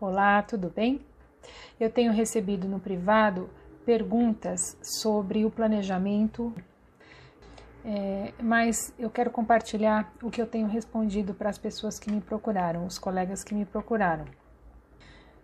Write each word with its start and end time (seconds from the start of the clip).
Olá, 0.00 0.40
tudo 0.42 0.70
bem? 0.70 1.04
Eu 1.80 1.90
tenho 1.90 2.12
recebido 2.12 2.68
no 2.68 2.78
privado 2.78 3.50
perguntas 3.84 4.76
sobre 4.80 5.44
o 5.44 5.50
planejamento, 5.50 6.54
é, 7.84 8.32
mas 8.40 8.94
eu 8.96 9.10
quero 9.10 9.28
compartilhar 9.32 10.14
o 10.22 10.30
que 10.30 10.40
eu 10.40 10.46
tenho 10.46 10.68
respondido 10.68 11.34
para 11.34 11.50
as 11.50 11.58
pessoas 11.58 11.98
que 11.98 12.12
me 12.12 12.20
procuraram, 12.20 12.86
os 12.86 12.96
colegas 12.96 13.42
que 13.42 13.52
me 13.52 13.64
procuraram. 13.64 14.24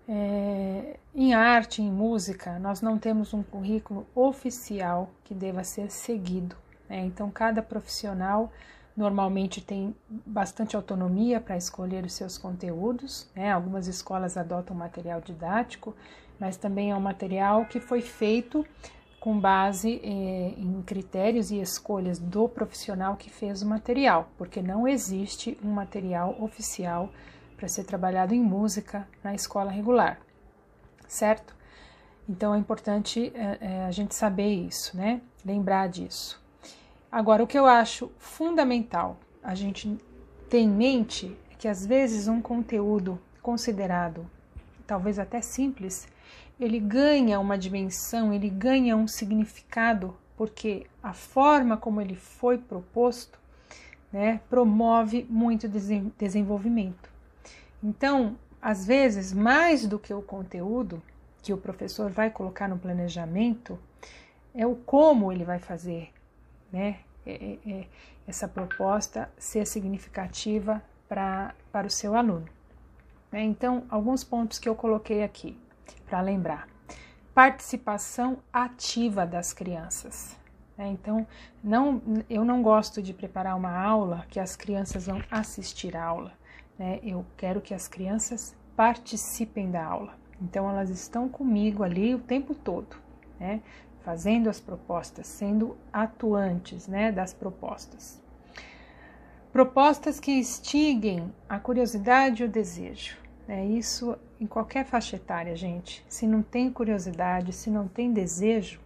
É, 0.09 1.01
em 1.13 1.35
arte, 1.35 1.83
em 1.83 1.91
música, 1.91 2.57
nós 2.61 2.81
não 2.81 2.97
temos 2.97 3.35
um 3.35 3.43
currículo 3.43 4.07
oficial 4.15 5.11
que 5.25 5.35
deva 5.35 5.65
ser 5.65 5.91
seguido. 5.91 6.55
Né? 6.89 7.01
Então, 7.01 7.29
cada 7.29 7.61
profissional 7.61 8.53
normalmente 8.97 9.61
tem 9.61 9.95
bastante 10.09 10.77
autonomia 10.77 11.41
para 11.41 11.57
escolher 11.57 12.05
os 12.05 12.13
seus 12.13 12.39
conteúdos. 12.39 13.29
Né? 13.35 13.51
Algumas 13.51 13.87
escolas 13.87 14.37
adotam 14.37 14.77
material 14.77 15.21
didático, 15.21 15.95
mas 16.39 16.57
também 16.57 16.91
é 16.91 16.97
um 16.97 17.01
material 17.01 17.67
que 17.67 17.81
foi 17.81 18.01
feito 18.01 18.65
com 19.19 19.41
base 19.41 20.01
eh, 20.05 20.55
em 20.59 20.83
critérios 20.83 21.51
e 21.51 21.59
escolhas 21.59 22.19
do 22.19 22.47
profissional 22.47 23.17
que 23.17 23.31
fez 23.31 23.63
o 23.63 23.67
material, 23.67 24.29
porque 24.37 24.61
não 24.61 24.87
existe 24.87 25.59
um 25.65 25.71
material 25.71 26.37
oficial 26.43 27.09
para 27.57 27.67
ser 27.67 27.85
trabalhado 27.85 28.35
em 28.35 28.41
música 28.41 29.09
na 29.23 29.35
escola 29.35 29.71
regular, 29.71 30.21
certo? 31.09 31.57
Então 32.29 32.55
é 32.55 32.59
importante 32.59 33.33
é, 33.35 33.87
a 33.87 33.91
gente 33.91 34.15
saber 34.15 34.53
isso, 34.53 34.95
né? 34.95 35.23
Lembrar 35.45 35.89
disso. 35.89 36.44
Agora, 37.15 37.45
o 37.45 37.47
que 37.47 37.57
eu 37.57 37.65
acho 37.65 38.11
fundamental 38.19 39.17
a 39.41 39.55
gente 39.55 39.97
ter 40.51 40.59
em 40.59 40.69
mente 40.69 41.39
é 41.49 41.55
que 41.55 41.69
às 41.69 41.87
vezes 41.87 42.27
um 42.27 42.43
conteúdo 42.43 43.21
considerado 43.41 44.29
talvez 44.85 45.17
até 45.21 45.41
simples, 45.41 46.09
ele 46.59 46.81
ganha 46.81 47.39
uma 47.39 47.57
dimensão, 47.57 48.33
ele 48.33 48.51
ganha 48.51 48.97
um 48.97 49.07
significado, 49.07 50.17
porque 50.37 50.89
a 51.01 51.13
forma 51.13 51.77
como 51.77 52.01
ele 52.01 52.17
foi 52.17 52.59
proposto 52.59 53.39
né, 54.13 54.41
promove 54.51 55.25
muito 55.31 55.69
desenvolvimento. 55.69 57.09
Então, 57.81 58.37
às 58.61 58.85
vezes, 58.85 59.33
mais 59.33 59.87
do 59.87 60.01
que 60.01 60.13
o 60.13 60.21
conteúdo 60.21 61.01
que 61.41 61.53
o 61.53 61.59
professor 61.59 62.11
vai 62.11 62.29
colocar 62.29 62.69
no 62.69 62.77
planejamento, 62.77 63.79
é 64.53 64.67
o 64.67 64.75
como 64.75 65.31
ele 65.31 65.45
vai 65.45 65.61
fazer, 65.61 66.11
né? 66.75 66.97
É, 67.25 67.33
é, 67.33 67.71
é 67.71 67.87
essa 68.27 68.49
proposta 68.49 69.31
ser 69.39 69.67
significativa 69.67 70.83
pra, 71.09 71.55
para 71.71 71.87
o 71.87 71.91
seu 71.91 72.17
aluno. 72.17 72.47
Né? 73.31 73.43
Então, 73.43 73.85
alguns 73.89 74.25
pontos 74.25 74.59
que 74.59 74.69
eu 74.69 74.75
coloquei 74.75 75.23
aqui 75.23 75.57
para 76.07 76.21
lembrar: 76.21 76.69
participação 77.33 78.39
ativa 78.53 79.25
das 79.25 79.53
crianças. 79.53 80.37
Né? 80.77 80.89
Então, 80.89 81.27
não, 81.63 82.03
eu 82.29 82.45
não 82.45 82.61
gosto 82.61 83.01
de 83.01 83.15
preparar 83.15 83.57
uma 83.57 83.79
aula 83.79 84.27
que 84.29 84.41
as 84.41 84.57
crianças 84.57 85.07
vão 85.07 85.23
assistir 85.31 85.97
a 85.97 86.05
aula. 86.05 86.33
Né? 86.77 86.99
Eu 87.05 87.25
quero 87.37 87.61
que 87.61 87.73
as 87.73 87.87
crianças 87.87 88.57
participem 88.77 89.71
da 89.71 89.85
aula. 89.85 90.19
Então, 90.43 90.69
elas 90.69 90.91
estão 90.91 91.29
comigo 91.29 91.85
ali 91.85 92.15
o 92.15 92.19
tempo 92.19 92.55
todo, 92.57 92.97
né? 93.39 93.63
Fazendo 94.05 94.51
as 94.51 94.61
propostas, 94.61 95.27
sendo 95.27 95.77
atuantes 95.93 96.87
né, 96.87 97.11
das 97.11 97.33
propostas. 97.33 98.23
Propostas 99.51 100.21
que 100.21 100.33
instiguem 100.33 101.33
a 101.49 101.59
curiosidade 101.59 102.43
e 102.43 102.47
o 102.47 102.49
desejo. 102.49 103.17
É 103.49 103.65
isso 103.65 104.17
em 104.39 104.47
qualquer 104.47 104.85
faixa 104.85 105.17
etária, 105.17 105.57
gente. 105.57 106.05
Se 106.09 106.27
não 106.27 106.43
tem 106.43 106.71
curiosidade, 106.71 107.53
se 107.53 107.71
não 107.71 107.89
tem 107.89 108.13
desejo, 108.13 108.81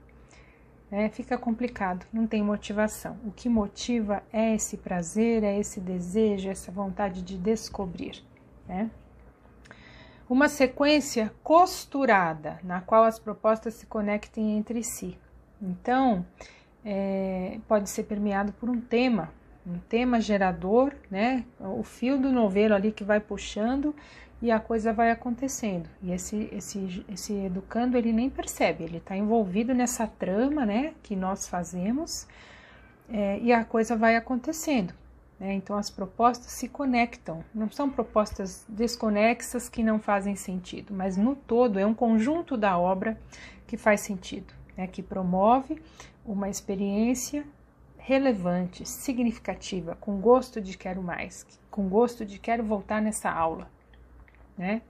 né, 0.91 1.08
fica 1.08 1.36
complicado, 1.36 2.06
não 2.12 2.27
tem 2.27 2.42
motivação. 2.42 3.16
O 3.25 3.32
que 3.32 3.48
motiva 3.48 4.22
é 4.32 4.54
esse 4.54 4.76
prazer, 4.76 5.43
é 5.43 5.59
esse 5.59 5.81
desejo, 5.81 6.48
essa 6.48 6.70
vontade 6.70 7.22
de 7.22 7.37
descobrir. 7.37 8.22
Né? 8.66 8.91
Uma 10.28 10.49
sequência 10.49 11.33
costurada, 11.43 12.59
na 12.62 12.81
qual 12.81 13.05
as 13.05 13.19
propostas 13.19 13.75
se 13.75 13.87
conectem 13.87 14.56
entre 14.56 14.83
si. 14.83 15.19
Então, 15.61 16.25
é, 16.84 17.59
pode 17.66 17.89
ser 17.89 18.05
permeado 18.05 18.53
por 18.53 18.69
um 18.69 18.81
tema, 18.81 19.33
um 19.67 19.78
tema 19.78 20.21
gerador, 20.21 20.93
né? 21.11 21.44
O 21.59 21.83
fio 21.83 22.19
do 22.19 22.31
novelo 22.31 22.75
ali 22.75 22.93
que 22.93 23.05
vai 23.05 23.21
puxando 23.21 23.94
e 24.41 24.50
a 24.50 24.61
coisa 24.61 24.93
vai 24.93 25.11
acontecendo. 25.11 25.88
E 26.03 26.12
esse, 26.12 26.49
esse, 26.53 27.05
esse 27.09 27.33
educando 27.34 27.97
ele 27.97 28.12
nem 28.12 28.31
percebe, 28.31 28.84
ele 28.84 28.99
está 28.99 29.17
envolvido 29.17 29.75
nessa 29.75 30.06
trama, 30.06 30.65
né? 30.65 30.94
Que 31.03 31.17
nós 31.17 31.49
fazemos 31.49 32.27
é, 33.09 33.38
e 33.41 33.53
a 33.53 33.65
coisa 33.65 33.97
vai 33.97 34.17
acontecendo. 34.17 34.94
Né? 35.38 35.54
Então, 35.54 35.76
as 35.76 35.88
propostas 35.88 36.53
se 36.53 36.69
conectam, 36.69 37.44
não 37.54 37.71
são 37.71 37.88
propostas 37.88 38.65
desconexas 38.69 39.69
que 39.69 39.82
não 39.82 39.99
fazem 39.99 40.34
sentido, 40.34 40.93
mas 40.93 41.16
no 41.16 41.37
todo 41.37 41.78
é 41.78 41.87
um 41.87 41.94
conjunto 41.94 42.56
da 42.56 42.76
obra 42.76 43.19
que 43.66 43.76
faz 43.76 44.00
sentido, 44.00 44.53
né? 44.76 44.87
que 44.87 45.03
promove 45.03 45.81
uma 46.25 46.49
experiência 46.49 47.44
relevante, 47.97 48.88
significativa, 48.88 49.94
com 50.00 50.19
gosto 50.19 50.60
de 50.60 50.76
quero 50.76 51.03
mais, 51.03 51.47
com 51.70 51.88
gosto 51.88 52.25
de 52.25 52.38
quero 52.38 52.65
voltar 52.65 53.03
nessa 53.03 53.31
aula. 53.31 53.70
Né? 54.56 54.82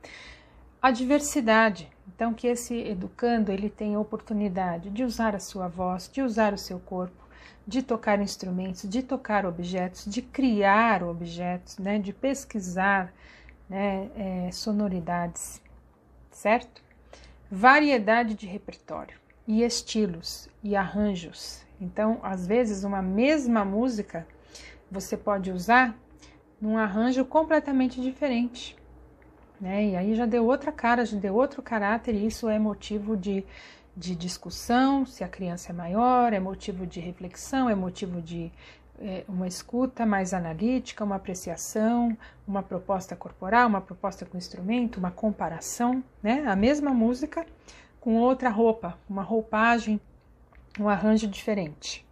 A 0.81 0.93
diversidade, 0.93 1.91
então 2.07 2.33
que 2.33 2.47
esse 2.47 2.75
educando 2.75 3.51
ele 3.51 3.69
tenha 3.69 3.99
oportunidade 3.99 4.91
de 4.91 5.03
usar 5.03 5.35
a 5.35 5.41
sua 5.41 5.67
voz, 5.67 6.09
de 6.09 6.23
usar 6.23 6.55
o 6.55 6.59
seu 6.59 6.79
corpo, 6.79 7.28
de 7.67 7.83
tocar 7.83 8.21
instrumentos, 8.21 8.89
de 8.89 9.03
tocar 9.03 9.45
objetos, 9.45 10.05
de 10.07 10.23
criar 10.23 11.03
objetos, 11.03 11.79
né, 11.79 11.99
de 11.99 12.13
pesquisar 12.13 13.13
né, 13.69 14.11
é, 14.17 14.51
sonoridades, 14.51 15.61
certo? 16.31 16.83
Variedade 17.51 18.35
de 18.35 18.47
repertório 18.47 19.19
e 19.47 19.63
estilos 19.63 20.49
e 20.63 20.75
arranjos. 20.77 21.65
Então, 21.81 22.19
às 22.23 22.47
vezes, 22.47 22.85
uma 22.85 23.03
mesma 23.03 23.65
música 23.65 24.27
você 24.91 25.17
pode 25.17 25.51
usar 25.51 25.97
num 26.61 26.77
arranjo 26.77 27.25
completamente 27.25 28.01
diferente. 28.01 28.77
Né? 29.61 29.89
E 29.89 29.97
aí 29.97 30.15
já 30.15 30.27
deu 30.27 30.47
outra 30.47 30.73
cara, 30.73 31.05
já 31.05 31.17
deu 31.17 31.35
outro 31.35 31.63
caráter, 31.63 32.15
e 32.15 32.27
isso 32.27 32.49
é 32.49 32.59
motivo 32.59 33.17
de 33.17 33.45
de 33.99 34.15
discussão, 34.15 35.05
se 35.05 35.25
a 35.25 35.29
criança 35.29 35.73
é 35.73 35.75
maior, 35.75 36.33
é 36.33 36.39
motivo 36.39 36.87
de 36.87 37.01
reflexão, 37.01 37.69
é 37.69 37.75
motivo 37.75 38.23
de 38.23 38.53
é, 39.01 39.25
uma 39.29 39.47
escuta 39.49 40.07
mais 40.07 40.33
analítica, 40.33 41.03
uma 41.03 41.17
apreciação, 41.17 42.17
uma 42.47 42.63
proposta 42.63 43.17
corporal, 43.17 43.69
uma 43.69 43.81
proposta 43.81 44.25
com 44.25 44.39
instrumento, 44.39 44.99
uma 44.99 45.11
comparação, 45.11 46.03
né? 46.23 46.45
A 46.47 46.55
mesma 46.55 46.91
música 46.95 47.45
com 48.01 48.17
outra 48.17 48.49
roupa, 48.49 48.97
uma 49.11 49.23
roupagem, 49.23 50.01
um 50.79 50.89
arranjo 50.89 51.27
diferente. 51.27 52.07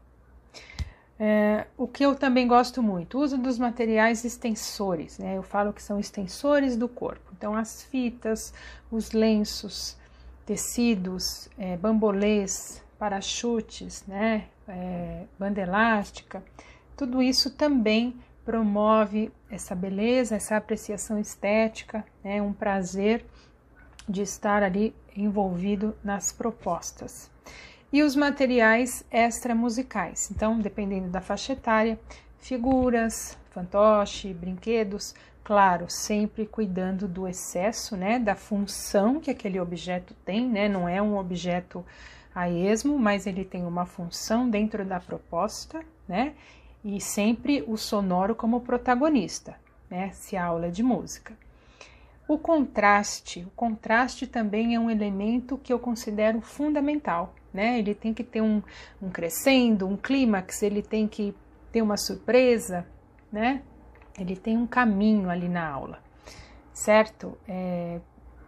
É, 1.18 1.66
o 1.78 1.86
que 1.86 2.04
eu 2.04 2.14
também 2.14 2.46
gosto 2.46 2.82
muito, 2.82 3.18
uso 3.18 3.38
dos 3.38 3.58
materiais 3.58 4.24
extensores, 4.24 5.18
né? 5.18 5.36
Eu 5.36 5.42
falo 5.42 5.72
que 5.72 5.82
são 5.82 6.00
extensores 6.00 6.76
do 6.76 6.88
corpo. 6.88 7.32
Então, 7.36 7.54
as 7.54 7.84
fitas, 7.84 8.52
os 8.90 9.12
lenços, 9.12 9.96
tecidos, 10.46 11.50
é, 11.58 11.76
bambolês, 11.76 12.82
parachutes, 12.98 14.04
né, 14.06 14.46
é, 14.66 15.24
banda 15.38 15.60
elástica, 15.60 16.42
tudo 16.96 17.20
isso 17.20 17.50
também 17.50 18.16
promove 18.44 19.32
essa 19.50 19.74
beleza, 19.74 20.36
essa 20.36 20.56
apreciação 20.56 21.18
estética, 21.18 22.04
né, 22.22 22.40
um 22.40 22.52
prazer 22.52 23.26
de 24.08 24.22
estar 24.22 24.62
ali 24.62 24.94
envolvido 25.16 25.96
nas 26.02 26.32
propostas. 26.32 27.28
E 27.92 28.02
os 28.02 28.14
materiais 28.14 29.04
extramusicais, 29.10 30.30
então, 30.30 30.58
dependendo 30.60 31.08
da 31.08 31.20
faixa 31.20 31.52
etária, 31.54 31.98
figuras, 32.38 33.36
fantoche, 33.50 34.32
brinquedos, 34.32 35.14
Claro, 35.46 35.86
sempre 35.88 36.44
cuidando 36.44 37.06
do 37.06 37.28
excesso, 37.28 37.96
né, 37.96 38.18
da 38.18 38.34
função 38.34 39.20
que 39.20 39.30
aquele 39.30 39.60
objeto 39.60 40.12
tem, 40.24 40.44
né, 40.44 40.68
não 40.68 40.88
é 40.88 41.00
um 41.00 41.16
objeto 41.16 41.86
a 42.34 42.50
esmo, 42.50 42.98
mas 42.98 43.28
ele 43.28 43.44
tem 43.44 43.64
uma 43.64 43.86
função 43.86 44.50
dentro 44.50 44.84
da 44.84 44.98
proposta, 44.98 45.84
né, 46.08 46.34
e 46.84 47.00
sempre 47.00 47.62
o 47.64 47.76
sonoro 47.76 48.34
como 48.34 48.60
protagonista, 48.62 49.54
né, 49.88 50.10
se 50.14 50.36
a 50.36 50.46
aula 50.46 50.66
é 50.66 50.70
de 50.70 50.82
música. 50.82 51.32
O 52.26 52.36
contraste, 52.36 53.44
o 53.46 53.50
contraste 53.50 54.26
também 54.26 54.74
é 54.74 54.80
um 54.80 54.90
elemento 54.90 55.56
que 55.58 55.72
eu 55.72 55.78
considero 55.78 56.40
fundamental, 56.40 57.32
né, 57.54 57.78
ele 57.78 57.94
tem 57.94 58.12
que 58.12 58.24
ter 58.24 58.40
um, 58.40 58.60
um 59.00 59.10
crescendo, 59.10 59.86
um 59.86 59.96
clímax, 59.96 60.60
ele 60.64 60.82
tem 60.82 61.06
que 61.06 61.32
ter 61.70 61.82
uma 61.82 61.96
surpresa, 61.96 62.84
né, 63.30 63.62
ele 64.18 64.36
tem 64.36 64.56
um 64.56 64.66
caminho 64.66 65.30
ali 65.30 65.48
na 65.48 65.68
aula, 65.68 65.98
certo? 66.72 67.36
É, 67.48 68.00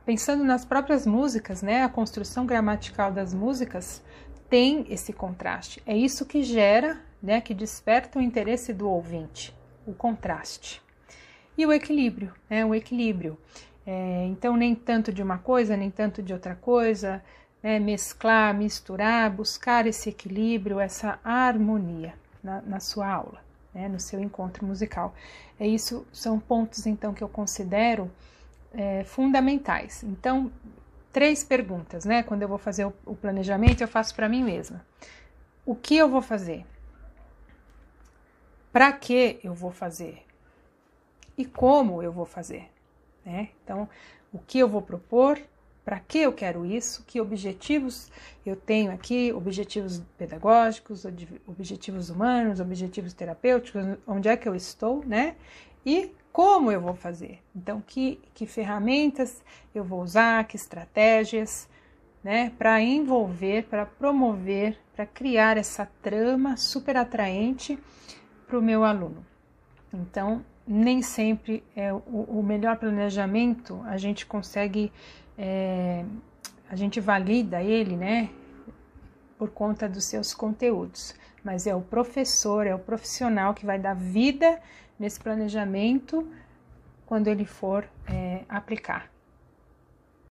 pensando 0.04 0.44
nas 0.44 0.64
próprias 0.64 1.06
músicas, 1.06 1.62
né, 1.62 1.82
a 1.82 1.88
construção 1.88 2.46
gramatical 2.46 3.12
das 3.12 3.34
músicas 3.34 4.02
tem 4.48 4.86
esse 4.88 5.12
contraste. 5.12 5.82
É 5.86 5.96
isso 5.96 6.24
que 6.24 6.42
gera, 6.42 7.00
né, 7.22 7.40
que 7.40 7.52
desperta 7.52 8.18
o 8.18 8.22
interesse 8.22 8.72
do 8.72 8.88
ouvinte, 8.88 9.54
o 9.86 9.92
contraste. 9.92 10.82
E 11.56 11.66
o 11.66 11.72
equilíbrio, 11.72 12.32
né, 12.48 12.64
o 12.64 12.74
equilíbrio. 12.74 13.36
É, 13.84 14.26
então, 14.26 14.56
nem 14.56 14.74
tanto 14.74 15.12
de 15.12 15.22
uma 15.22 15.38
coisa, 15.38 15.76
nem 15.76 15.90
tanto 15.90 16.22
de 16.22 16.32
outra 16.32 16.54
coisa, 16.54 17.22
né, 17.62 17.78
mesclar, 17.78 18.54
misturar, 18.54 19.30
buscar 19.30 19.86
esse 19.86 20.10
equilíbrio, 20.10 20.78
essa 20.78 21.18
harmonia 21.24 22.14
na, 22.42 22.62
na 22.62 22.80
sua 22.80 23.08
aula, 23.08 23.40
né, 23.78 23.88
no 23.88 24.00
seu 24.00 24.18
encontro 24.18 24.66
musical. 24.66 25.14
É 25.58 25.66
isso, 25.66 26.04
são 26.12 26.40
pontos 26.40 26.84
então 26.84 27.14
que 27.14 27.22
eu 27.22 27.28
considero 27.28 28.10
é, 28.74 29.04
fundamentais. 29.04 30.02
Então, 30.02 30.50
três 31.12 31.44
perguntas, 31.44 32.04
né? 32.04 32.24
Quando 32.24 32.42
eu 32.42 32.48
vou 32.48 32.58
fazer 32.58 32.84
o, 32.84 32.92
o 33.06 33.14
planejamento, 33.14 33.80
eu 33.80 33.88
faço 33.88 34.14
para 34.16 34.28
mim 34.28 34.42
mesma. 34.42 34.84
O 35.64 35.76
que 35.76 35.96
eu 35.96 36.08
vou 36.08 36.20
fazer? 36.20 36.66
Para 38.72 38.92
que 38.92 39.38
eu 39.44 39.54
vou 39.54 39.70
fazer? 39.70 40.26
E 41.36 41.44
como 41.44 42.02
eu 42.02 42.10
vou 42.10 42.26
fazer? 42.26 42.68
Né? 43.24 43.50
Então, 43.62 43.88
o 44.32 44.38
que 44.38 44.58
eu 44.58 44.68
vou 44.68 44.82
propor? 44.82 45.40
Para 45.88 46.00
que 46.00 46.18
eu 46.18 46.34
quero 46.34 46.66
isso? 46.66 47.02
Que 47.06 47.18
objetivos 47.18 48.12
eu 48.44 48.54
tenho 48.54 48.92
aqui? 48.92 49.32
Objetivos 49.32 50.02
pedagógicos, 50.18 51.06
objetivos 51.46 52.10
humanos, 52.10 52.60
objetivos 52.60 53.14
terapêuticos, 53.14 53.96
onde 54.06 54.28
é 54.28 54.36
que 54.36 54.46
eu 54.46 54.54
estou, 54.54 55.02
né? 55.06 55.36
E 55.86 56.12
como 56.30 56.70
eu 56.70 56.78
vou 56.78 56.94
fazer? 56.94 57.42
Então, 57.56 57.80
que, 57.80 58.20
que 58.34 58.44
ferramentas 58.44 59.42
eu 59.74 59.82
vou 59.82 60.02
usar, 60.02 60.44
que 60.44 60.56
estratégias, 60.56 61.66
né, 62.22 62.52
para 62.58 62.82
envolver, 62.82 63.64
para 63.64 63.86
promover, 63.86 64.78
para 64.94 65.06
criar 65.06 65.56
essa 65.56 65.88
trama 66.02 66.58
super 66.58 66.98
atraente 66.98 67.78
para 68.46 68.58
o 68.58 68.62
meu 68.62 68.84
aluno. 68.84 69.24
Então, 69.90 70.44
nem 70.68 71.00
sempre 71.00 71.64
é 71.74 71.92
o, 71.92 71.98
o 72.28 72.42
melhor 72.42 72.76
planejamento 72.76 73.82
a 73.86 73.96
gente 73.96 74.26
consegue, 74.26 74.92
é, 75.38 76.04
a 76.68 76.76
gente 76.76 77.00
valida 77.00 77.62
ele, 77.62 77.96
né, 77.96 78.28
por 79.38 79.48
conta 79.50 79.88
dos 79.88 80.04
seus 80.04 80.34
conteúdos, 80.34 81.14
mas 81.42 81.66
é 81.66 81.74
o 81.74 81.80
professor, 81.80 82.66
é 82.66 82.74
o 82.74 82.78
profissional 82.78 83.54
que 83.54 83.64
vai 83.64 83.78
dar 83.78 83.94
vida 83.94 84.60
nesse 84.98 85.18
planejamento 85.18 86.28
quando 87.06 87.28
ele 87.28 87.46
for 87.46 87.88
é, 88.06 88.42
aplicar. 88.48 89.10